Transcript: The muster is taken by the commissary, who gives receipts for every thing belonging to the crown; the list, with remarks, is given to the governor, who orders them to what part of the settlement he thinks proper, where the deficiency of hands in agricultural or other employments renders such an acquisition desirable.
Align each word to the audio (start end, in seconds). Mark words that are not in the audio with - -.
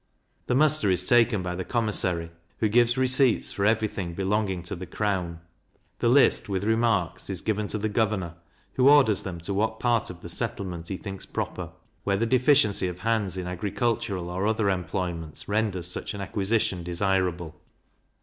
The 0.47 0.55
muster 0.55 0.89
is 0.89 1.07
taken 1.07 1.43
by 1.43 1.53
the 1.53 1.63
commissary, 1.63 2.31
who 2.57 2.67
gives 2.69 2.97
receipts 2.97 3.51
for 3.51 3.67
every 3.67 3.87
thing 3.87 4.15
belonging 4.15 4.63
to 4.63 4.75
the 4.75 4.87
crown; 4.87 5.41
the 5.99 6.09
list, 6.09 6.49
with 6.49 6.63
remarks, 6.63 7.29
is 7.29 7.41
given 7.41 7.67
to 7.67 7.77
the 7.77 7.87
governor, 7.87 8.33
who 8.73 8.89
orders 8.89 9.21
them 9.21 9.39
to 9.41 9.53
what 9.53 9.79
part 9.79 10.09
of 10.09 10.23
the 10.23 10.27
settlement 10.29 10.87
he 10.87 10.97
thinks 10.97 11.27
proper, 11.27 11.69
where 12.03 12.17
the 12.17 12.25
deficiency 12.25 12.87
of 12.87 13.01
hands 13.01 13.37
in 13.37 13.45
agricultural 13.45 14.31
or 14.31 14.47
other 14.47 14.71
employments 14.71 15.47
renders 15.47 15.85
such 15.85 16.15
an 16.15 16.21
acquisition 16.21 16.81
desirable. 16.81 17.61